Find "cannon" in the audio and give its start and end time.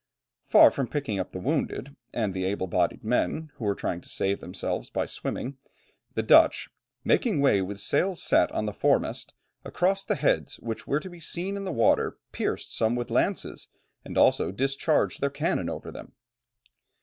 15.29-15.69